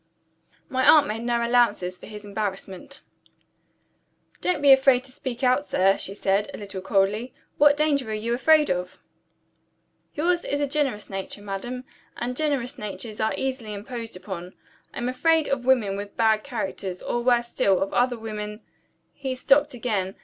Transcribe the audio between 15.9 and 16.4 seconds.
with